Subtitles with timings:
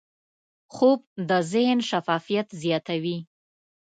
[0.73, 0.99] خوب
[1.29, 3.17] د ذهن شفافیت زیاتوي